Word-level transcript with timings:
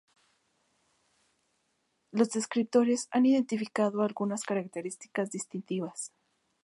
Los 2.11 2.31
descriptores 2.31 3.07
han 3.11 3.27
identificado 3.27 4.01
algunas 4.01 4.43
características 4.45 5.29
distintivas. 5.29 6.11